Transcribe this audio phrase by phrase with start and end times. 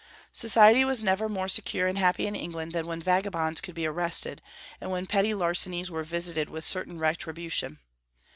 [0.31, 4.41] Society was never more secure and happy in England than when vagabonds could be arrested,
[4.81, 7.77] and when petty larcenies were visited with certain retribution.